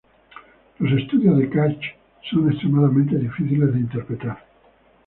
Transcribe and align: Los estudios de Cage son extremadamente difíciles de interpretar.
Los 0.79 0.99
estudios 0.99 1.37
de 1.37 1.47
Cage 1.47 1.95
son 2.31 2.49
extremadamente 2.49 3.17
difíciles 3.19 3.71
de 3.71 3.79
interpretar. 3.81 4.43